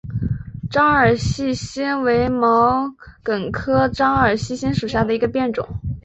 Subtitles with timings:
[0.67, 2.87] 獐耳细辛为毛
[3.23, 5.69] 茛科獐耳细辛属下的一个变种。